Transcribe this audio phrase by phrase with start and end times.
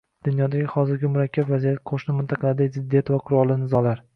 [0.27, 4.07] Dunyodagi hozirgi murakkab vaziyat, qo‘shni mintaqalardagi ziddiyat va qurolli nizolar